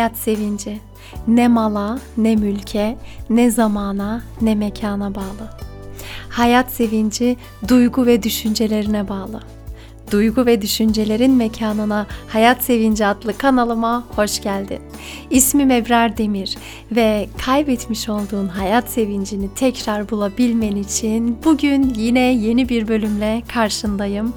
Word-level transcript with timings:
hayat 0.00 0.18
sevinci 0.18 0.80
ne 1.28 1.48
mala, 1.48 1.98
ne 2.16 2.36
mülke, 2.36 2.96
ne 3.30 3.50
zamana, 3.50 4.22
ne 4.42 4.54
mekana 4.54 5.14
bağlı. 5.14 5.50
Hayat 6.28 6.70
sevinci 6.72 7.36
duygu 7.68 8.06
ve 8.06 8.22
düşüncelerine 8.22 9.08
bağlı. 9.08 9.40
Duygu 10.12 10.46
ve 10.46 10.62
düşüncelerin 10.62 11.32
mekanına 11.32 12.06
Hayat 12.28 12.64
Sevinci 12.64 13.06
adlı 13.06 13.38
kanalıma 13.38 14.04
hoş 14.16 14.42
geldin. 14.42 14.80
İsmim 15.30 15.70
Ebrar 15.70 16.16
Demir 16.16 16.56
ve 16.92 17.28
kaybetmiş 17.46 18.08
olduğun 18.08 18.48
hayat 18.48 18.90
sevincini 18.90 19.54
tekrar 19.54 20.10
bulabilmen 20.10 20.76
için 20.76 21.38
bugün 21.44 21.94
yine 21.96 22.20
yeni 22.32 22.68
bir 22.68 22.88
bölümle 22.88 23.42
karşındayım 23.48 24.32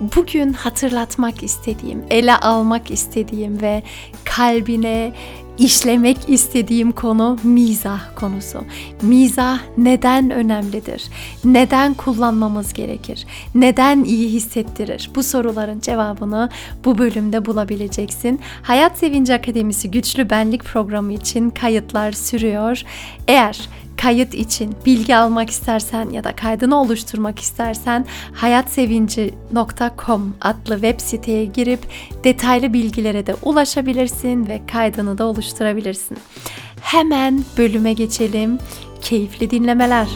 bugün 0.00 0.52
hatırlatmak 0.52 1.42
istediğim, 1.42 2.04
ele 2.10 2.36
almak 2.36 2.90
istediğim 2.90 3.60
ve 3.60 3.82
kalbine 4.24 5.12
işlemek 5.58 6.16
istediğim 6.28 6.92
konu 6.92 7.38
mizah 7.42 8.00
konusu. 8.16 8.64
Mizah 9.02 9.58
neden 9.78 10.30
önemlidir? 10.30 11.08
Neden 11.44 11.94
kullanmamız 11.94 12.72
gerekir? 12.72 13.26
Neden 13.54 14.04
iyi 14.04 14.28
hissettirir? 14.28 15.10
Bu 15.14 15.22
soruların 15.22 15.80
cevabını 15.80 16.48
bu 16.84 16.98
bölümde 16.98 17.46
bulabileceksin. 17.46 18.40
Hayat 18.62 18.98
Sevinci 18.98 19.34
Akademisi 19.34 19.90
Güçlü 19.90 20.30
Benlik 20.30 20.64
programı 20.64 21.12
için 21.12 21.50
kayıtlar 21.50 22.12
sürüyor. 22.12 22.82
Eğer 23.28 23.68
kayıt 24.02 24.34
için 24.34 24.74
bilgi 24.86 25.16
almak 25.16 25.50
istersen 25.50 26.10
ya 26.10 26.24
da 26.24 26.36
kaydını 26.36 26.80
oluşturmak 26.80 27.38
istersen 27.38 28.06
hayatsevinci.com 28.32 30.34
adlı 30.40 30.74
web 30.74 31.00
siteye 31.00 31.44
girip 31.44 31.80
detaylı 32.24 32.72
bilgilere 32.72 33.26
de 33.26 33.34
ulaşabilirsin 33.42 34.48
ve 34.48 34.60
kaydını 34.72 35.18
da 35.18 35.24
oluşturabilirsin. 35.24 36.18
Hemen 36.80 37.44
bölüme 37.58 37.92
geçelim. 37.92 38.58
Keyifli 39.00 39.50
dinlemeler. 39.50 40.08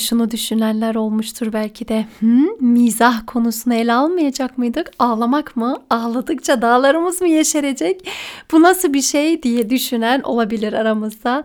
Şunu 0.00 0.30
düşünenler 0.30 0.94
olmuştur 0.94 1.52
belki 1.52 1.88
de. 1.88 2.06
Hmm, 2.18 2.72
mizah 2.72 3.22
konusunu 3.26 3.74
ele 3.74 3.92
almayacak 3.92 4.58
mıydık? 4.58 4.90
Ağlamak 4.98 5.56
mı? 5.56 5.76
Ağladıkça 5.90 6.62
dağlarımız 6.62 7.20
mı 7.20 7.28
yeşerecek? 7.28 8.08
Bu 8.52 8.62
nasıl 8.62 8.92
bir 8.92 9.02
şey 9.02 9.42
diye 9.42 9.70
düşünen 9.70 10.20
olabilir 10.20 10.72
aramızda. 10.72 11.44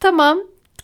Tamam, 0.00 0.38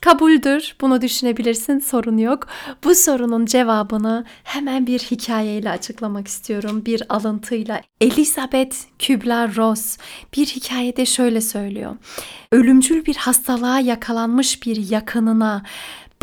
kabuldür. 0.05 0.77
Bunu 0.81 1.01
düşünebilirsin. 1.03 1.79
Sorun 1.79 2.19
yok. 2.19 2.47
Bu 2.85 2.95
sorunun 2.95 3.47
cevabını 3.47 4.25
hemen 4.45 4.87
bir 4.87 4.99
hikayeyle 4.99 5.71
açıklamak 5.71 6.29
istiyorum. 6.29 6.83
Bir 6.87 7.03
alıntıyla. 7.09 7.81
Elizabeth 8.01 8.77
Kübler-Ross 8.99 9.99
bir 10.37 10.47
hikayede 10.47 11.07
şöyle 11.07 11.41
söylüyor. 11.41 11.97
Ölümcül 12.53 13.07
bir 13.07 13.17
hastalığa 13.17 13.81
yakalanmış 13.81 14.67
bir 14.67 14.91
yakınına 14.91 15.63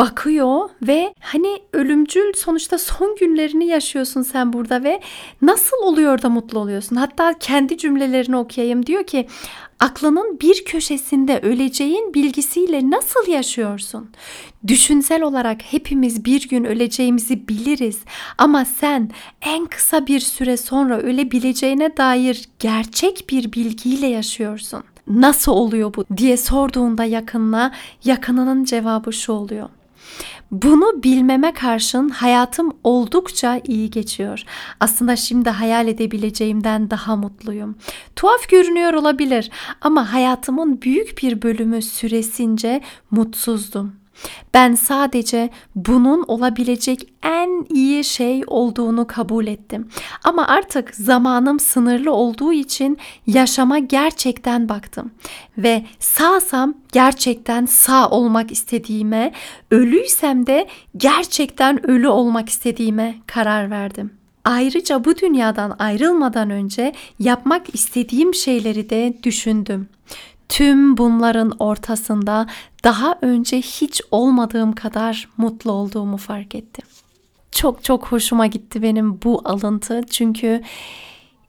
bakıyor 0.02 0.70
ve 0.82 1.14
hani 1.20 1.60
ölümcül 1.74 2.34
sonuçta 2.34 2.78
son 2.78 3.16
günlerini 3.20 3.66
yaşıyorsun 3.68 4.22
sen 4.22 4.54
burada 4.54 4.84
ve 4.84 5.02
nasıl 5.42 5.78
oluyor 5.84 6.22
da 6.22 6.30
mutlu 6.30 6.60
oluyorsun? 6.60 6.96
Hatta 6.96 7.34
kendi 7.40 7.78
cümlelerini 7.78 8.38
okuyayım 8.38 8.86
diyor 8.86 9.04
ki 9.04 9.28
aklının 9.80 10.40
bir 10.42 10.66
köşesinde 10.66 11.40
öleceğin 11.40 12.14
bilgisiyle 12.14 12.90
nasıl 12.90 13.28
yaşıyorsun? 13.28 14.10
Düşünsel 14.68 15.22
olarak 15.22 15.62
hepimiz 15.62 16.26
bir 16.26 16.50
gün 16.50 16.64
öleceğimizi 16.64 17.48
biliriz 17.48 18.00
ama 18.38 18.66
sen 18.66 19.12
en 19.42 19.66
kısa 19.66 20.08
bir 20.08 20.20
süre 20.20 20.58
sonra 20.58 20.98
ölebileceğine 20.98 21.98
dair 21.98 22.50
gerçek 22.60 23.26
bir 23.30 23.54
bilgiyle 23.54 24.08
yaşıyorsun. 24.08 24.84
Nasıl 25.08 25.52
oluyor 25.52 25.94
bu 25.94 26.06
diye 26.18 26.38
sorduğunda 26.38 27.04
yakınına 27.04 27.72
yakınının 28.04 28.64
cevabı 28.64 29.14
şu 29.14 29.32
oluyor. 29.32 29.70
Bunu 30.52 31.04
bilmeme 31.04 31.54
karşın 31.54 32.10
hayatım 32.10 32.74
oldukça 32.84 33.62
iyi 33.68 33.90
geçiyor. 33.90 34.44
Aslında 34.80 35.16
şimdi 35.16 35.50
hayal 35.50 35.88
edebileceğimden 35.88 36.90
daha 36.90 37.16
mutluyum. 37.16 37.76
Tuhaf 38.16 38.50
görünüyor 38.50 38.94
olabilir 38.94 39.52
ama 39.82 40.14
hayatımın 40.14 40.82
büyük 40.82 41.24
bir 41.24 41.42
bölümü 41.42 41.82
süresince 41.82 42.82
mutsuzdum. 43.12 44.01
Ben 44.54 44.76
sadece 44.76 45.50
bunun 45.76 46.24
olabilecek 46.28 47.14
en 47.24 47.66
iyi 47.70 48.04
şey 48.04 48.44
olduğunu 48.48 49.08
kabul 49.08 49.48
ettim. 49.48 49.90
Ama 50.24 50.48
artık 50.48 50.96
zamanım 50.96 51.60
sınırlı 51.60 52.12
olduğu 52.12 52.54
için 52.54 52.98
yaşama 53.28 53.80
gerçekten 53.80 54.70
baktım 54.70 55.12
ve 55.58 55.86
sağsam 56.00 56.74
gerçekten 56.92 57.66
sağ 57.66 58.10
olmak 58.10 58.52
istediğime, 58.52 59.34
ölüysem 59.72 60.48
de 60.48 60.68
gerçekten 60.98 61.90
ölü 61.90 62.08
olmak 62.08 62.50
istediğime 62.50 63.16
karar 63.28 63.72
verdim. 63.72 64.12
Ayrıca 64.46 65.06
bu 65.06 65.18
dünyadan 65.18 65.76
ayrılmadan 65.80 66.50
önce 66.50 66.94
yapmak 67.20 67.76
istediğim 67.76 68.34
şeyleri 68.34 68.90
de 68.90 69.14
düşündüm. 69.24 69.90
Tüm 70.52 70.98
bunların 70.98 71.52
ortasında 71.60 72.48
daha 72.84 73.18
önce 73.22 73.58
hiç 73.58 74.02
olmadığım 74.12 74.74
kadar 74.74 75.30
mutlu 75.38 75.72
olduğumu 75.72 76.18
fark 76.18 76.56
ettim. 76.56 76.86
Çok 77.52 77.84
çok 77.84 78.08
hoşuma 78.08 78.48
gitti 78.48 78.82
benim 78.82 79.22
bu 79.22 79.42
alıntı 79.46 80.02
çünkü 80.10 80.62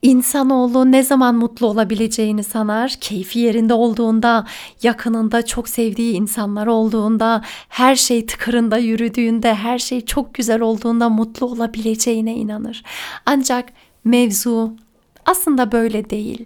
İnsanoğlu 0.01 0.91
ne 0.91 1.03
zaman 1.03 1.35
mutlu 1.35 1.67
olabileceğini 1.67 2.43
sanar, 2.43 2.95
keyfi 3.01 3.39
yerinde 3.39 3.73
olduğunda, 3.73 4.47
yakınında 4.83 5.45
çok 5.45 5.69
sevdiği 5.69 6.13
insanlar 6.13 6.67
olduğunda, 6.67 7.41
her 7.69 7.95
şey 7.95 8.25
tıkırında 8.25 8.77
yürüdüğünde, 8.77 9.55
her 9.55 9.79
şey 9.79 10.05
çok 10.05 10.33
güzel 10.33 10.61
olduğunda 10.61 11.09
mutlu 11.09 11.45
olabileceğine 11.47 12.35
inanır. 12.35 12.83
Ancak 13.25 13.69
mevzu 14.03 14.73
aslında 15.25 15.71
böyle 15.71 16.09
değil. 16.09 16.45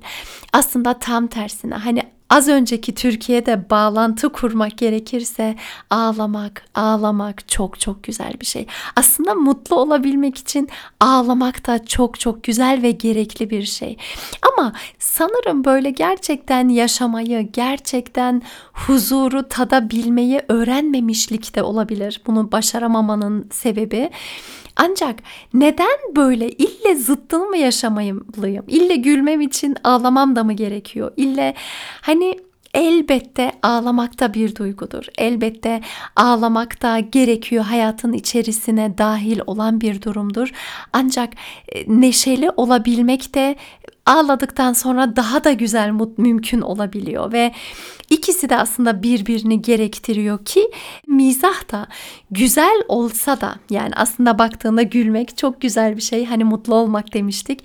Aslında 0.53 0.93
tam 0.93 1.27
tersine 1.27 1.75
hani 1.75 2.16
az 2.29 2.47
önceki 2.47 2.95
Türkiye'de 2.95 3.69
bağlantı 3.69 4.29
kurmak 4.29 4.77
gerekirse 4.77 5.55
ağlamak, 5.89 6.65
ağlamak 6.75 7.47
çok 7.47 7.79
çok 7.79 8.03
güzel 8.03 8.33
bir 8.41 8.45
şey. 8.45 8.67
Aslında 8.95 9.35
mutlu 9.35 9.75
olabilmek 9.75 10.37
için 10.37 10.69
ağlamak 10.99 11.67
da 11.67 11.85
çok 11.85 12.19
çok 12.19 12.43
güzel 12.43 12.81
ve 12.81 12.91
gerekli 12.91 13.49
bir 13.49 13.63
şey. 13.63 13.97
Ama 14.51 14.73
sanırım 14.99 15.65
böyle 15.65 15.89
gerçekten 15.89 16.69
yaşamayı, 16.69 17.49
gerçekten 17.53 18.41
huzuru 18.73 19.47
tadabilmeyi 19.49 20.41
öğrenmemişlik 20.47 21.55
de 21.55 21.63
olabilir. 21.63 22.21
Bunu 22.27 22.51
başaramamanın 22.51 23.49
sebebi. 23.51 24.09
Ancak 24.79 25.15
neden 25.53 26.15
böyle 26.15 26.49
ille 26.49 26.95
zıttını 26.95 27.45
mı 27.45 27.57
yaşamalıyım? 27.57 28.25
İlle 28.67 28.95
gülmem 28.95 29.41
için 29.41 29.75
ağlamam 29.83 30.35
da 30.35 30.43
mı 30.43 30.53
gerekiyor? 30.53 31.11
İlle 31.17 31.53
hani 32.01 32.16
elbette 32.73 33.51
ağlamak 33.63 34.19
da 34.19 34.33
bir 34.33 34.55
duygudur. 34.55 35.05
Elbette 35.17 35.81
ağlamak 36.15 36.81
da 36.81 36.99
gerekiyor 36.99 37.63
hayatın 37.63 38.13
içerisine 38.13 38.97
dahil 38.97 39.39
olan 39.47 39.81
bir 39.81 40.01
durumdur. 40.01 40.51
Ancak 40.93 41.33
e, 41.69 41.83
neşeli 41.87 42.49
olabilmek 42.49 43.35
de 43.35 43.55
ağladıktan 44.07 44.73
sonra 44.73 45.15
daha 45.15 45.43
da 45.43 45.51
güzel 45.51 45.91
mümkün 46.17 46.61
olabiliyor 46.61 47.31
ve 47.31 47.51
ikisi 48.09 48.49
de 48.49 48.57
aslında 48.57 49.03
birbirini 49.03 49.61
gerektiriyor 49.61 50.45
ki 50.45 50.71
mizah 51.07 51.71
da 51.71 51.87
güzel 52.31 52.81
olsa 52.87 53.41
da 53.41 53.55
yani 53.69 53.91
aslında 53.95 54.39
baktığında 54.39 54.81
gülmek 54.81 55.37
çok 55.37 55.61
güzel 55.61 55.97
bir 55.97 56.01
şey 56.01 56.25
hani 56.25 56.43
mutlu 56.43 56.75
olmak 56.75 57.13
demiştik. 57.13 57.63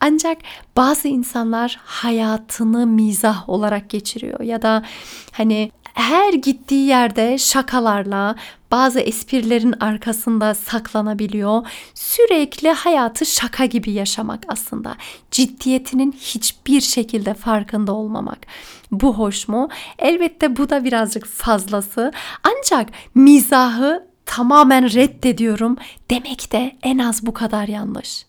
Ancak 0.00 0.38
bazı 0.76 1.08
insanlar 1.08 1.80
hayatını 1.84 2.86
mizah 2.86 3.48
olarak 3.48 3.90
geçiriyor 3.90 4.40
ya 4.40 4.62
da 4.62 4.82
hani 5.32 5.70
her 5.94 6.32
gittiği 6.32 6.86
yerde 6.86 7.38
şakalarla, 7.38 8.34
bazı 8.70 9.00
esprilerin 9.00 9.74
arkasında 9.80 10.54
saklanabiliyor. 10.54 11.66
Sürekli 11.94 12.70
hayatı 12.70 13.26
şaka 13.26 13.64
gibi 13.64 13.90
yaşamak 13.90 14.44
aslında. 14.48 14.96
Ciddiyetinin 15.30 16.12
hiçbir 16.12 16.80
şekilde 16.80 17.34
farkında 17.34 17.92
olmamak. 17.92 18.38
Bu 18.90 19.18
hoş 19.18 19.48
mu? 19.48 19.68
Elbette 19.98 20.56
bu 20.56 20.70
da 20.70 20.84
birazcık 20.84 21.26
fazlası. 21.26 22.12
Ancak 22.42 22.88
mizahı 23.14 24.06
tamamen 24.26 24.94
reddediyorum 24.94 25.76
demek 26.10 26.52
de 26.52 26.76
en 26.82 26.98
az 26.98 27.26
bu 27.26 27.34
kadar 27.34 27.68
yanlış. 27.68 28.26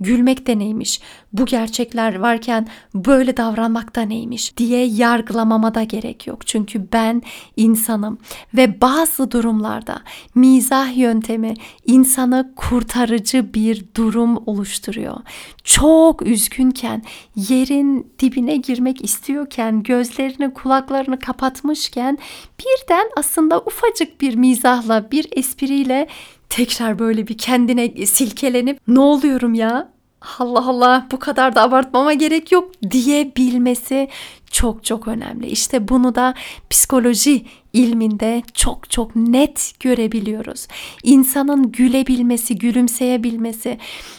Gülmek 0.00 0.46
de 0.46 0.58
neymiş? 0.58 1.00
Bu 1.32 1.46
gerçekler 1.46 2.18
varken 2.18 2.68
böyle 2.94 3.36
davranmak 3.36 3.96
da 3.96 4.02
neymiş 4.02 4.56
diye 4.56 4.86
yargılamama 4.86 5.74
da 5.74 5.82
gerek 5.82 6.26
yok. 6.26 6.46
Çünkü 6.46 6.92
ben 6.92 7.22
insanım 7.56 8.18
ve 8.54 8.80
bazı 8.80 9.30
durumlarda 9.30 10.02
mizah 10.34 10.96
yöntemi 10.96 11.54
insanı 11.86 12.52
kurtarıcı 12.56 13.54
bir 13.54 13.84
durum 13.96 14.42
oluşturuyor. 14.46 15.16
Çok 15.64 16.22
üzgünken, 16.22 17.02
yerin 17.36 18.12
dibine 18.18 18.56
girmek 18.56 19.04
istiyorken, 19.04 19.82
gözlerini, 19.82 20.54
kulaklarını 20.54 21.18
kapatmışken 21.18 22.18
birden 22.58 23.10
aslında 23.16 23.58
ufacık 23.58 24.20
bir 24.20 24.34
mizahla, 24.34 25.10
bir 25.10 25.26
espriyle 25.32 26.08
tekrar 26.50 26.98
böyle 26.98 27.28
bir 27.28 27.38
kendine 27.38 28.06
silkelenip 28.06 28.80
ne 28.88 29.00
oluyorum 29.00 29.54
ya? 29.54 29.92
Allah 30.38 30.68
Allah 30.68 31.06
bu 31.12 31.18
kadar 31.18 31.54
da 31.54 31.62
abartmama 31.62 32.12
gerek 32.12 32.52
yok. 32.52 32.70
diyebilmesi 32.90 34.08
çok 34.50 34.84
çok 34.84 35.08
önemli. 35.08 35.46
İşte 35.46 35.88
bunu 35.88 36.14
da 36.14 36.34
psikoloji 36.70 37.44
ilminde 37.72 38.42
çok 38.54 38.90
çok 38.90 39.16
net 39.16 39.72
görebiliyoruz. 39.80 40.66
İnsanın 41.02 41.72
gülebilmesi, 41.72 42.58
gülümseyebilmesi, 42.58 43.78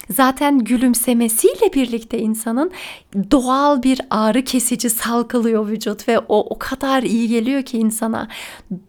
zaten 0.09 0.59
gülümsemesiyle 0.59 1.73
birlikte 1.73 2.19
insanın 2.19 2.71
doğal 3.31 3.83
bir 3.83 4.01
ağrı 4.09 4.43
kesici 4.43 4.89
salgılıyor 4.89 5.67
vücut 5.67 6.07
ve 6.07 6.19
o 6.19 6.39
o 6.39 6.59
kadar 6.59 7.03
iyi 7.03 7.27
geliyor 7.27 7.63
ki 7.63 7.77
insana. 7.77 8.27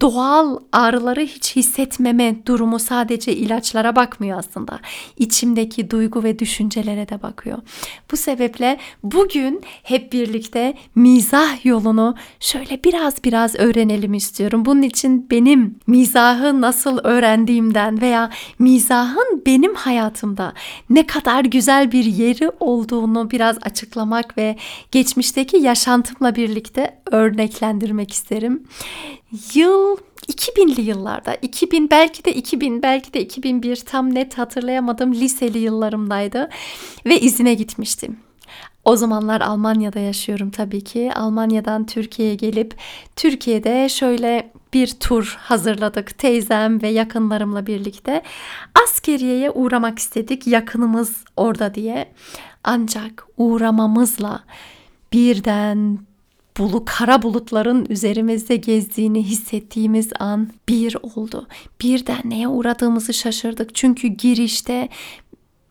Doğal 0.00 0.58
ağrıları 0.72 1.20
hiç 1.20 1.56
hissetmeme 1.56 2.46
durumu 2.46 2.78
sadece 2.78 3.32
ilaçlara 3.36 3.96
bakmıyor 3.96 4.38
aslında. 4.38 4.80
İçimdeki 5.18 5.90
duygu 5.90 6.24
ve 6.24 6.38
düşüncelere 6.38 7.08
de 7.08 7.22
bakıyor. 7.22 7.58
Bu 8.10 8.16
sebeple 8.16 8.78
bugün 9.02 9.62
hep 9.82 10.12
birlikte 10.12 10.74
mizah 11.32 11.64
yolunu 11.64 12.14
şöyle 12.40 12.84
biraz 12.84 13.24
biraz 13.24 13.54
öğrenelim 13.54 14.14
istiyorum. 14.14 14.64
Bunun 14.64 14.82
için 14.82 15.30
benim 15.30 15.78
mizahı 15.86 16.60
nasıl 16.60 16.98
öğrendiğimden 17.04 18.00
veya 18.00 18.30
mizahın 18.58 19.42
benim 19.46 19.74
hayatımda 19.74 20.52
ne 20.90 21.06
kadar 21.06 21.44
güzel 21.44 21.92
bir 21.92 22.04
yeri 22.04 22.50
olduğunu 22.60 23.30
biraz 23.30 23.58
açıklamak 23.62 24.38
ve 24.38 24.56
geçmişteki 24.92 25.56
yaşantımla 25.56 26.34
birlikte 26.36 27.00
örneklendirmek 27.10 28.12
isterim. 28.12 28.62
Yıl 29.54 29.96
2000'li 30.28 30.80
yıllarda, 30.80 31.34
2000 31.42 31.90
belki 31.90 32.24
de 32.24 32.34
2000 32.34 32.82
belki 32.82 33.14
de 33.14 33.20
2001 33.20 33.76
tam 33.76 34.14
net 34.14 34.38
hatırlayamadım 34.38 35.14
liseli 35.14 35.58
yıllarımdaydı 35.58 36.48
ve 37.06 37.20
izine 37.20 37.54
gitmiştim. 37.54 38.29
O 38.84 38.96
zamanlar 38.96 39.40
Almanya'da 39.40 39.98
yaşıyorum 39.98 40.50
tabii 40.50 40.84
ki. 40.84 41.12
Almanya'dan 41.14 41.86
Türkiye'ye 41.86 42.34
gelip 42.34 42.74
Türkiye'de 43.16 43.88
şöyle 43.88 44.52
bir 44.74 44.86
tur 44.86 45.36
hazırladık 45.40 46.18
teyzem 46.18 46.82
ve 46.82 46.88
yakınlarımla 46.88 47.66
birlikte. 47.66 48.22
Askeriyeye 48.84 49.50
uğramak 49.50 49.98
istedik 49.98 50.46
yakınımız 50.46 51.24
orada 51.36 51.74
diye. 51.74 52.12
Ancak 52.64 53.26
uğramamızla 53.36 54.44
birden 55.12 55.98
bulu 56.58 56.84
kara 56.84 57.22
bulutların 57.22 57.86
üzerimizde 57.88 58.56
gezdiğini 58.56 59.22
hissettiğimiz 59.22 60.10
an 60.18 60.50
bir 60.68 60.96
oldu. 61.02 61.46
Birden 61.82 62.20
neye 62.24 62.48
uğradığımızı 62.48 63.14
şaşırdık. 63.14 63.74
Çünkü 63.74 64.08
girişte 64.08 64.88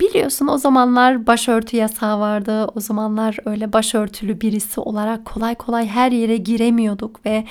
Biliyorsun 0.02 0.48
o 0.48 0.58
zamanlar 0.58 1.28
başörtü 1.28 1.78
yasağı 1.78 2.20
vardı. 2.20 2.68
O 2.76 2.80
zamanlar 2.80 3.38
öyle 3.46 3.74
başörtülü 3.74 4.42
birisi 4.42 4.80
olarak 4.80 5.26
kolay 5.26 5.56
kolay 5.56 5.88
her 5.88 6.12
yere 6.12 6.38
giremiyorduk 6.38 7.26
ve 7.26 7.46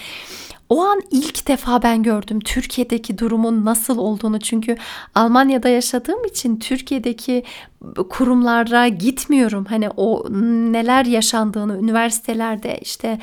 o 0.68 0.84
an 0.84 1.02
ilk 1.10 1.48
defa 1.48 1.82
ben 1.82 2.02
gördüm 2.02 2.40
Türkiye'deki 2.40 3.18
durumun 3.18 3.64
nasıl 3.64 3.98
olduğunu 3.98 4.40
çünkü 4.40 4.76
Almanya'da 5.14 5.68
yaşadığım 5.68 6.24
için 6.24 6.58
Türkiye'deki 6.58 7.44
kurumlara 8.10 8.88
gitmiyorum. 8.88 9.64
Hani 9.68 9.90
o 9.96 10.26
neler 10.72 11.04
yaşandığını 11.04 11.78
üniversitelerde 11.78 12.78
işte 12.82 13.18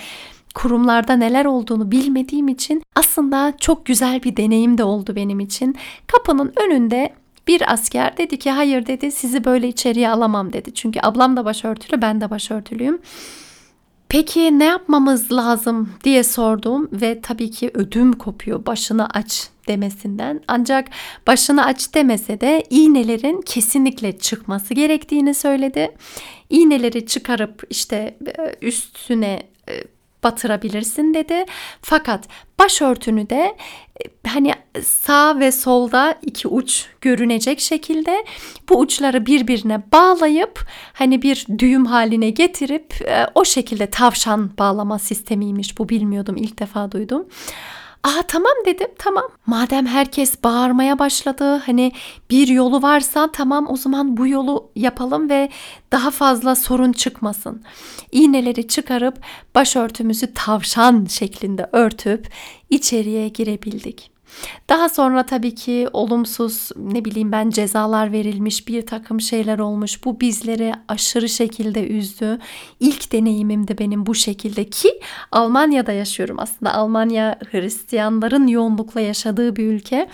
kurumlarda 0.56 1.14
neler 1.16 1.46
olduğunu 1.46 1.92
bilmediğim 1.92 2.48
için 2.48 2.84
aslında 2.96 3.54
çok 3.60 3.86
güzel 3.86 4.24
bir 4.24 4.38
deneyim 4.38 4.78
de 4.78 4.84
oldu 4.84 5.16
benim 5.16 5.40
için. 5.40 5.76
Kapının 6.08 6.54
önünde 6.66 7.14
bir 7.48 7.74
asker 7.74 8.18
dedi 8.18 8.40
ki 8.40 8.52
hayır 8.52 8.86
dedi 8.86 9.12
sizi 9.12 9.46
böyle 9.46 9.68
içeriye 9.68 10.10
alamam 10.10 10.54
dedi. 10.54 10.74
Çünkü 10.74 11.00
ablam 11.04 11.38
da 11.38 11.46
başörtülü 11.46 12.02
ben 12.02 12.22
de 12.22 12.30
başörtülüyüm. 12.30 13.02
Peki 14.10 14.60
ne 14.60 14.66
yapmamız 14.66 15.32
lazım 15.32 15.94
diye 16.04 16.24
sordum 16.24 16.90
ve 16.92 17.22
tabii 17.22 17.52
ki 17.52 17.72
ödüm 17.74 18.14
kopuyor 18.14 18.66
başını 18.66 19.10
aç 19.10 19.50
demesinden. 19.68 20.42
Ancak 20.48 20.88
başını 21.28 21.66
aç 21.66 21.94
demese 21.94 22.42
de 22.42 22.64
iğnelerin 22.70 23.42
kesinlikle 23.42 24.18
çıkması 24.18 24.74
gerektiğini 24.74 25.34
söyledi. 25.34 25.92
İğneleri 26.50 27.06
çıkarıp 27.06 27.64
işte 27.70 28.18
e, 28.38 28.56
üstüne 28.62 29.44
e, 29.70 29.84
batırabilirsin 30.26 31.14
dedi. 31.14 31.46
Fakat 31.82 32.28
başörtünü 32.60 33.30
de 33.30 33.58
e, 34.00 34.28
hani 34.30 34.54
sağ 34.84 35.40
ve 35.40 35.52
solda 35.52 36.16
iki 36.22 36.48
uç 36.48 36.86
görünecek 37.02 37.60
şekilde 37.60 38.26
bu 38.70 38.80
uçları 38.80 39.26
birbirine 39.26 39.84
bağlayıp 39.92 40.68
hani 40.94 41.22
bir 41.22 41.46
düğüm 41.60 41.86
haline 41.86 42.30
getirip 42.30 43.02
e, 43.02 43.28
o 43.36 43.46
şekilde 43.46 43.90
tavşan 43.90 44.52
bağlama 44.58 45.00
sistemiymiş 45.00 45.78
bu 45.78 45.90
bilmiyordum 45.90 46.36
ilk 46.38 46.60
defa 46.60 46.92
duydum. 46.92 47.26
Aa 48.06 48.22
tamam 48.28 48.54
dedim 48.66 48.88
tamam. 48.98 49.24
Madem 49.46 49.86
herkes 49.86 50.44
bağırmaya 50.44 51.00
başladı 51.00 51.62
hani 51.66 51.92
bir 52.30 52.48
yolu 52.48 52.82
varsa 52.82 53.32
tamam 53.32 53.68
o 53.70 53.76
zaman 53.78 54.18
bu 54.18 54.28
yolu 54.28 54.70
yapalım 54.76 55.30
ve 55.30 55.50
daha 55.92 56.12
fazla 56.12 56.56
sorun 56.56 56.92
çıkmasın. 56.92 57.64
İğneleri 58.12 58.68
çıkarıp 58.68 59.18
başörtümüzü 59.56 60.34
tavşan 60.34 61.06
şeklinde 61.06 61.70
örtüp 61.72 62.30
içeriye 62.70 63.28
girebildik. 63.28 64.15
Daha 64.70 64.90
sonra 64.90 65.26
tabii 65.26 65.56
ki 65.56 65.88
olumsuz 65.94 66.70
ne 66.78 67.06
bileyim 67.06 67.32
ben 67.32 67.50
cezalar 67.50 68.12
verilmiş 68.12 68.68
bir 68.68 68.86
takım 68.86 69.22
şeyler 69.22 69.60
olmuş. 69.60 70.06
Bu 70.06 70.20
bizleri 70.20 70.74
aşırı 70.88 71.30
şekilde 71.30 71.88
üzdü. 71.88 72.40
İlk 72.80 73.12
deneyimim 73.12 73.68
de 73.68 73.78
benim 73.78 74.06
bu 74.06 74.16
şekilde 74.16 74.64
ki 74.64 75.00
Almanya'da 75.32 75.92
yaşıyorum 75.92 76.40
aslında. 76.40 76.74
Almanya 76.74 77.40
Hristiyanların 77.52 78.48
yoğunlukla 78.48 79.02
yaşadığı 79.02 79.56
bir 79.56 79.66
ülke. 79.66 80.10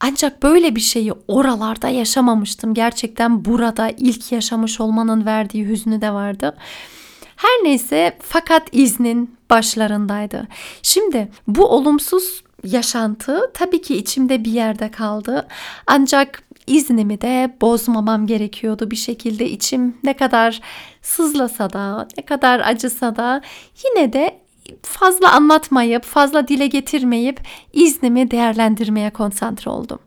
Ancak 0.00 0.42
böyle 0.42 0.76
bir 0.76 0.80
şeyi 0.80 1.12
oralarda 1.28 1.88
yaşamamıştım. 1.88 2.74
Gerçekten 2.74 3.44
burada 3.44 3.90
ilk 3.98 4.32
yaşamış 4.32 4.80
olmanın 4.80 5.26
verdiği 5.26 5.66
hüznü 5.66 6.00
de 6.00 6.10
vardı. 6.10 6.56
Her 7.36 7.64
neyse 7.64 8.18
fakat 8.22 8.68
iznin 8.72 9.36
başlarındaydı. 9.50 10.48
Şimdi 10.82 11.28
bu 11.48 11.66
olumsuz 11.66 12.42
yaşantı 12.64 13.50
tabii 13.54 13.82
ki 13.82 13.96
içimde 13.96 14.44
bir 14.44 14.52
yerde 14.52 14.90
kaldı. 14.90 15.46
Ancak 15.86 16.42
iznimi 16.66 17.20
de 17.20 17.56
bozmamam 17.60 18.26
gerekiyordu 18.26 18.90
bir 18.90 18.96
şekilde 18.96 19.50
içim 19.50 19.96
ne 20.04 20.14
kadar 20.14 20.60
sızlasa 21.02 21.72
da 21.72 22.08
ne 22.18 22.24
kadar 22.24 22.60
acısa 22.60 23.16
da 23.16 23.42
yine 23.84 24.12
de 24.12 24.40
fazla 24.82 25.32
anlatmayıp 25.32 26.04
fazla 26.04 26.48
dile 26.48 26.66
getirmeyip 26.66 27.40
iznimi 27.72 28.30
değerlendirmeye 28.30 29.10
konsantre 29.10 29.70
oldum. 29.70 29.98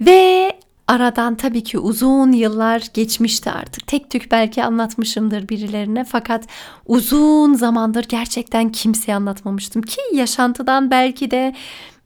Ve 0.00 0.52
Aradan 0.88 1.34
tabii 1.34 1.62
ki 1.62 1.78
uzun 1.78 2.32
yıllar 2.32 2.88
geçmişti 2.94 3.50
artık. 3.50 3.86
Tek 3.86 4.10
tük 4.10 4.30
belki 4.30 4.64
anlatmışımdır 4.64 5.48
birilerine 5.48 6.04
fakat 6.04 6.46
uzun 6.86 7.54
zamandır 7.54 8.04
gerçekten 8.04 8.72
kimseye 8.72 9.14
anlatmamıştım 9.14 9.82
ki 9.82 10.00
yaşantıdan 10.12 10.90
belki 10.90 11.30
de 11.30 11.54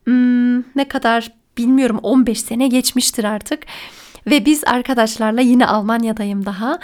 hmm, 0.05 0.59
ne 0.59 0.89
kadar 0.89 1.33
bilmiyorum 1.59 1.99
15 2.03 2.41
sene 2.41 2.69
geçmiştir 2.69 3.25
artık. 3.25 3.63
Ve 4.27 4.47
biz 4.47 4.65
arkadaşlarla 4.65 5.41
yine 5.41 5.67
Almanya'dayım 5.67 6.47
daha. 6.47 6.79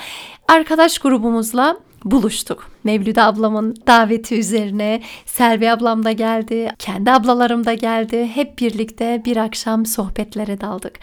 Arkadaş 0.49 0.99
grubumuzla 0.99 1.77
buluştuk. 2.05 2.74
Mevlüde 2.85 3.23
ablamın 3.23 3.77
daveti 3.87 4.39
üzerine 4.39 5.03
Selvi 5.27 5.71
ablam 5.71 6.05
da 6.05 6.13
geldi, 6.13 6.71
kendi 6.79 7.11
ablalarım 7.11 7.67
da 7.67 7.75
geldi. 7.75 8.31
Hep 8.35 8.59
birlikte 8.59 9.23
bir 9.25 9.37
akşam 9.37 9.87
sohbetlere 9.87 10.61
daldık. 10.61 10.99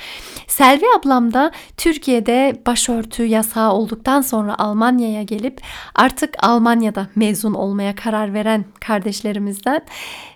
Selvi 0.47 0.85
ablam 0.99 1.33
da 1.33 1.51
Türkiye'de 1.77 2.61
başörtü 2.65 3.23
yasağı 3.23 3.73
olduktan 3.73 4.21
sonra 4.21 4.55
Almanya'ya 4.59 5.23
gelip 5.23 5.61
artık 5.95 6.43
Almanya'da 6.43 7.07
mezun 7.15 7.53
olmaya 7.53 7.95
karar 7.95 8.33
veren 8.33 8.65
kardeşlerimizden 8.79 9.81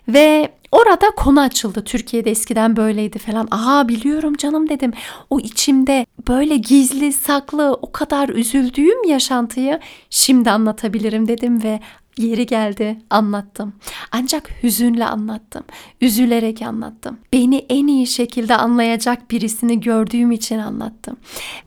ve 0.08 0.50
Orada 0.72 1.10
konu 1.16 1.40
açıldı. 1.40 1.84
Türkiye'de 1.84 2.30
eskiden 2.30 2.76
böyleydi 2.76 3.18
falan. 3.18 3.48
Aa 3.50 3.88
biliyorum 3.88 4.34
canım 4.36 4.68
dedim. 4.68 4.92
O 5.30 5.40
içimde 5.40 6.06
böyle 6.28 6.56
gizli 6.56 7.12
saklı 7.12 7.78
o 7.82 7.92
kadar 7.92 8.28
üzüldüğüm 8.28 9.04
yaşantıyı 9.08 9.80
şimdi 10.10 10.50
anlatabilirim 10.50 11.28
dedim 11.28 11.35
ve 11.42 11.80
yeri 12.18 12.46
geldi 12.46 12.98
anlattım. 13.10 13.72
Ancak 14.12 14.50
hüzünle 14.62 15.04
anlattım. 15.04 15.64
Üzülerek 16.00 16.62
anlattım. 16.62 17.18
Beni 17.32 17.66
en 17.68 17.86
iyi 17.86 18.06
şekilde 18.06 18.56
anlayacak 18.56 19.30
birisini 19.30 19.80
gördüğüm 19.80 20.32
için 20.32 20.58
anlattım. 20.58 21.16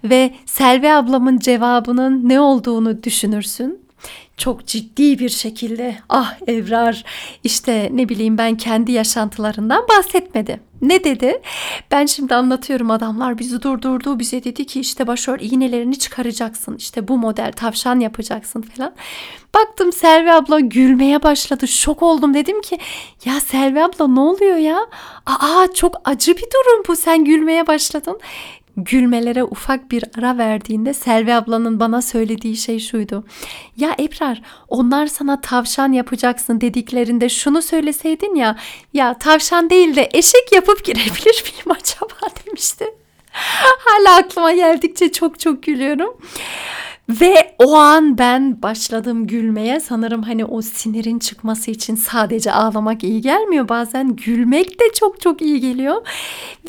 Ve 0.03 0.33
Selvi 0.45 0.91
ablamın 0.91 1.39
cevabının 1.39 2.29
ne 2.29 2.39
olduğunu 2.39 3.03
düşünürsün 3.03 3.79
çok 4.39 4.65
ciddi 4.65 5.19
bir 5.19 5.29
şekilde 5.29 5.95
ah 6.09 6.33
Evrar 6.47 7.03
işte 7.43 7.89
ne 7.93 8.09
bileyim 8.09 8.37
ben 8.37 8.57
kendi 8.57 8.91
yaşantılarından 8.91 9.85
bahsetmedi. 9.97 10.59
Ne 10.81 11.03
dedi? 11.03 11.41
Ben 11.91 12.05
şimdi 12.05 12.35
anlatıyorum 12.35 12.91
adamlar 12.91 13.39
bizi 13.39 13.61
durdurdu. 13.61 14.19
Bize 14.19 14.43
dedi 14.43 14.65
ki 14.65 14.79
işte 14.79 15.07
başör 15.07 15.39
iğnelerini 15.39 15.99
çıkaracaksın. 15.99 16.75
İşte 16.75 17.07
bu 17.07 17.17
model 17.17 17.51
tavşan 17.51 17.99
yapacaksın 17.99 18.61
falan. 18.61 18.93
Baktım 19.53 19.91
Selvi 19.91 20.31
abla 20.31 20.59
gülmeye 20.59 21.23
başladı. 21.23 21.67
Şok 21.67 22.03
oldum. 22.03 22.33
Dedim 22.33 22.61
ki 22.61 22.79
ya 23.25 23.39
Selvi 23.39 23.83
abla 23.83 24.07
ne 24.07 24.19
oluyor 24.19 24.57
ya? 24.57 24.79
Aa 25.25 25.67
çok 25.75 25.95
acı 26.05 26.37
bir 26.37 26.41
durum 26.41 26.83
bu. 26.87 26.95
Sen 26.95 27.25
gülmeye 27.25 27.67
başladın 27.67 28.19
gülmelere 28.85 29.43
ufak 29.43 29.91
bir 29.91 30.03
ara 30.17 30.37
verdiğinde 30.37 30.93
Selvi 30.93 31.33
ablanın 31.33 31.79
bana 31.79 32.01
söylediği 32.01 32.57
şey 32.57 32.79
şuydu. 32.79 33.25
Ya 33.77 33.95
Ebrar 33.99 34.41
onlar 34.67 35.07
sana 35.07 35.41
tavşan 35.41 35.91
yapacaksın 35.91 36.61
dediklerinde 36.61 37.29
şunu 37.29 37.61
söyleseydin 37.61 38.35
ya 38.35 38.55
ya 38.93 39.17
tavşan 39.17 39.69
değil 39.69 39.95
de 39.95 40.09
eşek 40.13 40.51
yapıp 40.51 40.85
girebilir 40.85 41.43
miyim 41.43 41.79
acaba 41.81 42.35
demişti. 42.45 42.85
Hala 43.85 44.15
aklıma 44.15 44.53
geldikçe 44.53 45.11
çok 45.11 45.39
çok 45.39 45.63
gülüyorum. 45.63 46.17
Ve 47.09 47.55
o 47.59 47.75
an 47.75 48.17
ben 48.17 48.61
başladım 48.61 49.27
gülmeye. 49.27 49.79
Sanırım 49.79 50.23
hani 50.23 50.45
o 50.45 50.61
sinirin 50.61 51.19
çıkması 51.19 51.71
için 51.71 51.95
sadece 51.95 52.51
ağlamak 52.51 53.03
iyi 53.03 53.21
gelmiyor. 53.21 53.69
Bazen 53.69 54.15
gülmek 54.15 54.79
de 54.79 54.83
çok 54.93 55.21
çok 55.21 55.41
iyi 55.41 55.59
geliyor. 55.59 56.07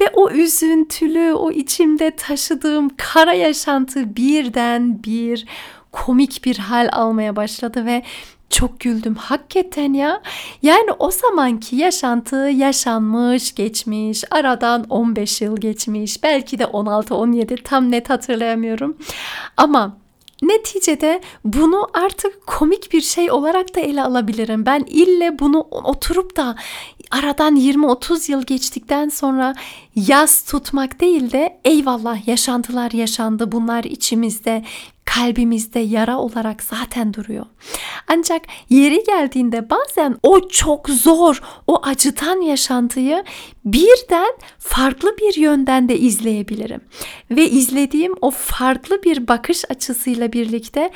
Ve 0.01 0.11
o 0.15 0.31
üzüntülü, 0.31 1.33
o 1.33 1.51
içimde 1.51 2.11
taşıdığım 2.11 2.91
kara 2.97 3.33
yaşantı 3.33 4.17
birden 4.17 5.03
bir 5.03 5.47
komik 5.93 6.45
bir 6.45 6.57
hal 6.57 6.89
almaya 6.93 7.37
başladı 7.37 7.87
ve 7.87 8.03
çok 8.51 8.81
güldüm 8.81 9.15
hakikaten 9.15 9.93
ya. 9.93 10.23
Yani 10.63 10.93
o 10.99 11.11
zamanki 11.11 11.77
yaşantı 11.77 12.37
yaşanmış, 12.37 13.55
geçmiş. 13.55 14.25
Aradan 14.31 14.85
15 14.85 15.41
yıl 15.41 15.57
geçmiş. 15.57 16.23
Belki 16.23 16.59
de 16.59 16.65
16-17 16.65 17.63
tam 17.63 17.91
net 17.91 18.11
hatırlayamıyorum. 18.11 18.97
Ama 19.57 19.97
Neticede 20.43 21.21
bunu 21.45 21.89
artık 21.95 22.47
komik 22.47 22.93
bir 22.93 23.01
şey 23.01 23.31
olarak 23.31 23.77
da 23.77 23.81
ele 23.81 24.03
alabilirim. 24.03 24.67
Ben 24.67 24.85
ille 24.89 25.39
bunu 25.39 25.61
oturup 25.71 26.37
da 26.37 26.57
aradan 27.11 27.57
20-30 27.57 28.31
yıl 28.31 28.43
geçtikten 28.43 29.09
sonra 29.09 29.55
yaz 29.95 30.45
tutmak 30.45 31.01
değil 31.01 31.33
de 31.33 31.61
eyvallah 31.65 32.29
yaşantılar 32.29 32.91
yaşandı 32.91 33.53
bunlar 33.53 33.85
içimizde 33.85 34.65
kalbimizde 35.15 35.81
yara 35.81 36.19
olarak 36.19 36.63
zaten 36.63 37.15
duruyor. 37.15 37.47
Ancak 38.09 38.43
yeri 38.69 39.05
geldiğinde 39.05 39.71
bazen 39.71 40.17
o 40.23 40.49
çok 40.49 40.89
zor, 40.89 41.43
o 41.67 41.81
acıtan 41.83 42.41
yaşantıyı 42.41 43.25
birden 43.65 44.33
farklı 44.59 45.17
bir 45.19 45.37
yönden 45.37 45.89
de 45.89 45.99
izleyebilirim. 45.99 46.81
Ve 47.31 47.51
izlediğim 47.51 48.15
o 48.21 48.31
farklı 48.31 49.03
bir 49.03 49.29
bakış 49.29 49.65
açısıyla 49.71 50.33
birlikte 50.33 50.91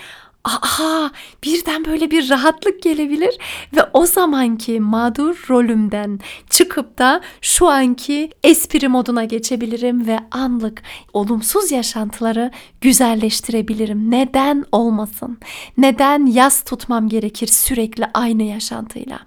Aa, 0.45 1.09
birden 1.45 1.85
böyle 1.85 2.11
bir 2.11 2.31
rahatlık 2.31 2.83
gelebilir 2.83 3.39
ve 3.77 3.81
o 3.93 4.07
zamanki 4.07 4.81
mağdur 4.81 5.45
rolümden 5.51 6.21
çıkıp 6.51 6.99
da 6.99 7.21
şu 7.41 7.69
anki 7.69 8.31
espri 8.43 8.89
moduna 8.89 9.25
geçebilirim 9.25 10.07
ve 10.07 10.19
anlık 10.31 10.83
olumsuz 11.13 11.73
yaşantıları 11.73 12.51
güzelleştirebilirim. 12.81 14.11
Neden 14.11 14.65
olmasın? 14.73 15.39
Neden 15.79 16.27
yaz 16.27 16.63
tutmam 16.65 17.09
gerekir 17.09 17.47
sürekli 17.47 18.05
aynı 18.15 18.43
yaşantıyla? 18.43 19.21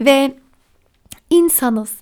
Ve 0.00 0.36
insanız. 1.30 1.92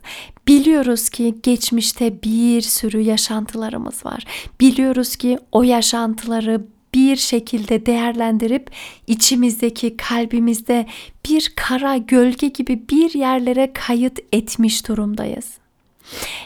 Biliyoruz 0.48 1.08
ki 1.08 1.34
geçmişte 1.42 2.22
bir 2.22 2.60
sürü 2.60 3.00
yaşantılarımız 3.00 4.06
var. 4.06 4.24
Biliyoruz 4.60 5.16
ki 5.16 5.38
o 5.52 5.62
yaşantıları 5.62 6.60
bir 6.94 7.16
şekilde 7.16 7.86
değerlendirip 7.86 8.70
içimizdeki 9.06 9.96
kalbimizde 9.96 10.86
bir 11.28 11.52
kara 11.56 11.96
gölge 11.96 12.48
gibi 12.48 12.82
bir 12.90 13.14
yerlere 13.14 13.72
kayıt 13.72 14.18
etmiş 14.32 14.88
durumdayız. 14.88 15.46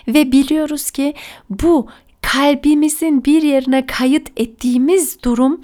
Ve 0.08 0.32
biliyoruz 0.32 0.90
ki 0.90 1.14
bu 1.50 1.88
kalbimizin 2.22 3.24
bir 3.24 3.42
yerine 3.42 3.86
kayıt 3.86 4.40
ettiğimiz 4.40 5.22
durum 5.22 5.60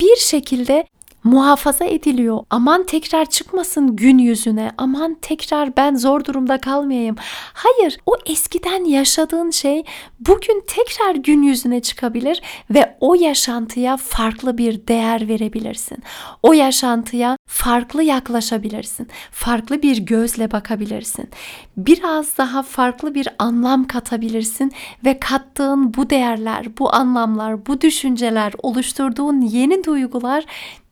bir 0.00 0.16
şekilde 0.16 0.86
muhafaza 1.24 1.84
ediliyor. 1.84 2.44
Aman 2.50 2.86
tekrar 2.86 3.26
çıkmasın 3.26 3.96
gün 3.96 4.18
yüzüne. 4.18 4.72
Aman 4.78 5.16
tekrar 5.22 5.76
ben 5.76 5.94
zor 5.94 6.24
durumda 6.24 6.58
kalmayayım. 6.58 7.16
Hayır, 7.52 7.98
o 8.06 8.16
eskiden 8.26 8.84
yaşadığın 8.84 9.50
şey 9.50 9.84
bugün 10.20 10.64
tekrar 10.66 11.14
gün 11.14 11.42
yüzüne 11.42 11.80
çıkabilir 11.80 12.42
ve 12.70 12.96
o 13.00 13.14
yaşantıya 13.14 13.96
farklı 13.96 14.58
bir 14.58 14.86
değer 14.86 15.28
verebilirsin. 15.28 15.98
O 16.42 16.52
yaşantıya 16.52 17.36
farklı 17.46 18.02
yaklaşabilirsin. 18.02 19.08
Farklı 19.30 19.82
bir 19.82 19.98
gözle 19.98 20.50
bakabilirsin. 20.50 21.28
Biraz 21.76 22.38
daha 22.38 22.62
farklı 22.62 23.14
bir 23.14 23.28
anlam 23.38 23.86
katabilirsin 23.86 24.72
ve 25.04 25.20
kattığın 25.20 25.94
bu 25.94 26.10
değerler, 26.10 26.66
bu 26.78 26.94
anlamlar, 26.94 27.66
bu 27.66 27.80
düşünceler, 27.80 28.52
oluşturduğun 28.62 29.40
yeni 29.40 29.84
duygular 29.84 30.44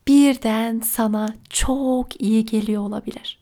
birden 0.09 0.79
sana 0.79 1.29
çok 1.49 2.21
iyi 2.21 2.45
geliyor 2.45 2.83
olabilir. 2.83 3.39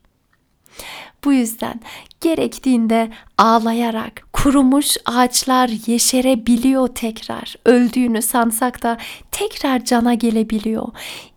Bu 1.23 1.33
yüzden 1.33 1.81
gerektiğinde 2.21 3.09
ağlayarak 3.37 4.23
kurumuş 4.33 4.97
ağaçlar 5.05 5.69
yeşerebiliyor 5.87 6.87
tekrar. 6.87 7.55
Öldüğünü 7.65 8.21
sansak 8.21 8.83
da 8.83 8.97
tekrar 9.31 9.85
cana 9.85 10.13
gelebiliyor. 10.13 10.87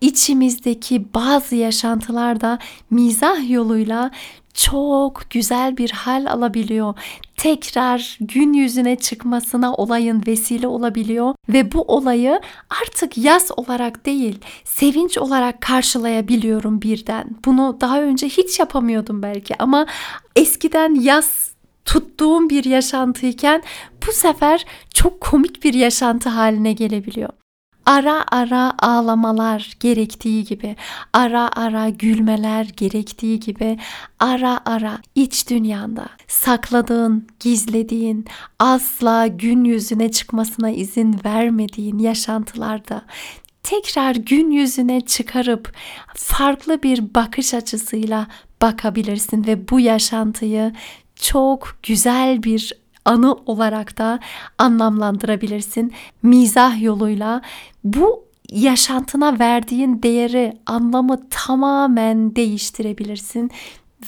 İçimizdeki 0.01 1.13
bazı 1.13 1.55
yaşantılar 1.55 2.41
da 2.41 2.59
mizah 2.89 3.49
yoluyla 3.49 4.11
çok 4.53 5.21
güzel 5.29 5.77
bir 5.77 5.91
hal 5.91 6.25
alabiliyor. 6.25 6.93
Tekrar 7.37 8.17
gün 8.21 8.53
yüzüne 8.53 8.95
çıkmasına 8.95 9.73
olayın 9.73 10.23
vesile 10.27 10.67
olabiliyor 10.67 11.35
ve 11.49 11.71
bu 11.71 11.81
olayı 11.81 12.41
artık 12.83 13.17
yaz 13.17 13.51
olarak 13.57 14.05
değil, 14.05 14.39
sevinç 14.63 15.17
olarak 15.17 15.61
karşılayabiliyorum 15.61 16.81
birden. 16.81 17.25
Bunu 17.45 17.77
daha 17.81 18.01
önce 18.01 18.27
hiç 18.27 18.59
yapamıyordum 18.59 19.23
belki 19.23 19.55
ama 19.59 19.85
eskiden 20.35 21.01
yaz 21.01 21.51
tuttuğum 21.85 22.49
bir 22.49 22.65
yaşantıyken 22.65 23.63
bu 24.07 24.11
sefer 24.11 24.65
çok 24.93 25.21
komik 25.21 25.63
bir 25.63 25.73
yaşantı 25.73 26.29
haline 26.29 26.73
gelebiliyor 26.73 27.29
ara 27.85 28.25
ara 28.31 28.73
ağlamalar 28.79 29.73
gerektiği 29.79 30.43
gibi, 30.43 30.75
ara 31.13 31.49
ara 31.55 31.89
gülmeler 31.89 32.65
gerektiği 32.65 33.39
gibi, 33.39 33.77
ara 34.19 34.59
ara 34.65 34.97
iç 35.15 35.49
dünyanda 35.49 36.09
sakladığın, 36.27 37.27
gizlediğin, 37.39 38.25
asla 38.59 39.27
gün 39.27 39.63
yüzüne 39.63 40.11
çıkmasına 40.11 40.69
izin 40.69 41.19
vermediğin 41.25 41.99
yaşantılarda 41.99 43.01
tekrar 43.63 44.15
gün 44.15 44.51
yüzüne 44.51 45.01
çıkarıp 45.01 45.73
farklı 46.15 46.83
bir 46.83 47.15
bakış 47.15 47.53
açısıyla 47.53 48.27
bakabilirsin 48.61 49.47
ve 49.47 49.69
bu 49.69 49.79
yaşantıyı 49.79 50.73
çok 51.15 51.77
güzel 51.83 52.43
bir 52.43 52.80
anı 53.05 53.33
olarak 53.33 53.97
da 53.97 54.19
anlamlandırabilirsin. 54.57 55.93
Mizah 56.23 56.81
yoluyla 56.81 57.41
bu 57.83 58.25
yaşantına 58.51 59.39
verdiğin 59.39 60.03
değeri, 60.03 60.57
anlamı 60.65 61.29
tamamen 61.29 62.35
değiştirebilirsin 62.35 63.51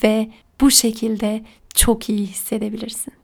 ve 0.04 0.32
bu 0.62 0.72
şekilde 0.72 1.44
çok 1.74 2.10
iyi 2.10 2.28
hissedebilirsin. 2.28 3.23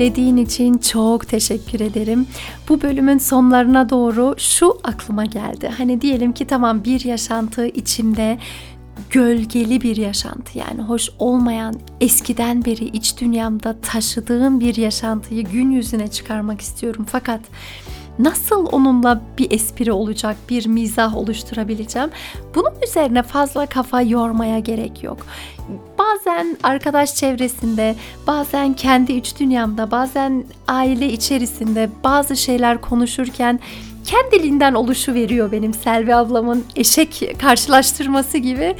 Dinlediğin 0.00 0.36
için 0.36 0.78
çok 0.78 1.28
teşekkür 1.28 1.80
ederim. 1.80 2.26
Bu 2.68 2.82
bölümün 2.82 3.18
sonlarına 3.18 3.90
doğru 3.90 4.34
şu 4.38 4.78
aklıma 4.84 5.24
geldi. 5.24 5.70
Hani 5.76 6.00
diyelim 6.00 6.32
ki 6.32 6.44
tamam 6.46 6.84
bir 6.84 7.04
yaşantı 7.04 7.66
içimde 7.66 8.38
gölgeli 9.10 9.80
bir 9.80 9.96
yaşantı 9.96 10.58
yani 10.58 10.82
hoş 10.82 11.08
olmayan 11.18 11.74
eskiden 12.00 12.64
beri 12.64 12.84
iç 12.84 13.20
dünyamda 13.20 13.76
taşıdığım 13.82 14.60
bir 14.60 14.76
yaşantıyı 14.76 15.44
gün 15.44 15.70
yüzüne 15.70 16.08
çıkarmak 16.08 16.60
istiyorum. 16.60 17.06
Fakat 17.10 17.40
nasıl 18.22 18.66
onunla 18.72 19.20
bir 19.38 19.50
espri 19.50 19.92
olacak, 19.92 20.36
bir 20.48 20.66
mizah 20.66 21.16
oluşturabileceğim? 21.16 22.10
Bunun 22.54 22.72
üzerine 22.88 23.22
fazla 23.22 23.66
kafa 23.66 24.02
yormaya 24.02 24.58
gerek 24.58 25.02
yok. 25.04 25.18
Bazen 25.98 26.56
arkadaş 26.62 27.14
çevresinde, 27.14 27.94
bazen 28.26 28.72
kendi 28.72 29.12
iç 29.12 29.40
dünyamda, 29.40 29.90
bazen 29.90 30.44
aile 30.68 31.12
içerisinde 31.12 31.90
bazı 32.04 32.36
şeyler 32.36 32.80
konuşurken 32.80 33.60
kendiliğinden 34.04 34.74
oluşu 34.74 35.14
veriyor 35.14 35.52
benim 35.52 35.74
Selvi 35.74 36.14
ablamın 36.14 36.64
eşek 36.76 37.36
karşılaştırması 37.38 38.38
gibi. 38.38 38.76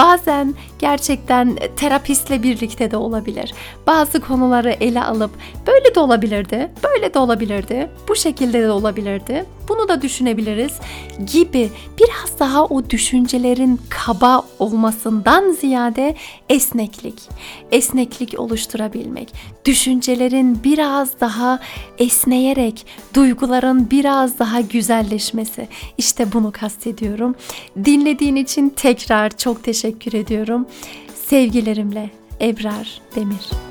Bazen 0.00 0.54
gerçekten 0.78 1.58
terapistle 1.76 2.42
birlikte 2.42 2.90
de 2.90 2.96
olabilir. 2.96 3.54
Bazı 3.86 4.20
konuları 4.20 4.70
ele 4.70 5.02
alıp 5.02 5.30
böyle 5.66 5.94
de 5.94 6.00
olabilirdi, 6.00 6.70
böyle 6.84 7.14
de 7.14 7.18
olabilirdi, 7.18 7.90
bu 8.08 8.16
şekilde 8.16 8.62
de 8.62 8.70
olabilirdi. 8.70 9.44
Bunu 9.70 9.88
da 9.88 10.02
düşünebiliriz 10.02 10.72
gibi 11.32 11.70
biraz 11.98 12.38
daha 12.38 12.64
o 12.64 12.90
düşüncelerin 12.90 13.80
kaba 13.88 14.42
olmasından 14.58 15.52
ziyade 15.52 16.14
esneklik, 16.48 17.14
esneklik 17.72 18.40
oluşturabilmek, 18.40 19.32
düşüncelerin 19.64 20.64
biraz 20.64 21.20
daha 21.20 21.60
esneyerek 21.98 22.86
duyguların 23.14 23.90
biraz 23.90 24.38
daha 24.38 24.60
güzelleşmesi. 24.60 25.68
İşte 25.98 26.32
bunu 26.32 26.52
kastediyorum. 26.52 27.34
Dinlediğin 27.84 28.36
için 28.36 28.68
tekrar 28.68 29.36
çok 29.36 29.64
teşekkür 29.64 30.12
ediyorum. 30.12 30.66
Sevgilerimle 31.14 32.10
Ebrar 32.40 33.00
Demir. 33.16 33.69